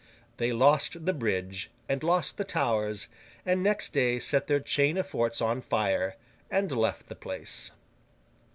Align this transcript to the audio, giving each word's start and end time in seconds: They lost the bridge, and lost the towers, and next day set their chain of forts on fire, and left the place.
They 0.37 0.51
lost 0.51 1.05
the 1.05 1.13
bridge, 1.13 1.69
and 1.87 2.01
lost 2.01 2.39
the 2.39 2.43
towers, 2.43 3.07
and 3.45 3.61
next 3.61 3.93
day 3.93 4.17
set 4.17 4.47
their 4.47 4.59
chain 4.59 4.97
of 4.97 5.05
forts 5.07 5.41
on 5.41 5.61
fire, 5.61 6.15
and 6.49 6.71
left 6.71 7.07
the 7.07 7.13
place. 7.13 7.69